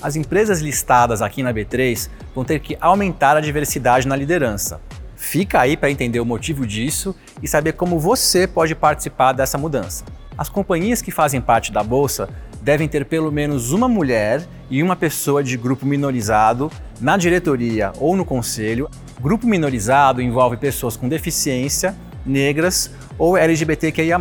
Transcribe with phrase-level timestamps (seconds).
[0.00, 4.80] As empresas listadas aqui na B3 vão ter que aumentar a diversidade na liderança.
[5.16, 10.04] Fica aí para entender o motivo disso e saber como você pode participar dessa mudança.
[10.36, 12.28] As companhias que fazem parte da bolsa
[12.62, 16.70] devem ter pelo menos uma mulher e uma pessoa de grupo minorizado
[17.00, 18.88] na diretoria ou no conselho.
[19.20, 24.18] Grupo minorizado envolve pessoas com deficiência, negras ou LGBTQIA.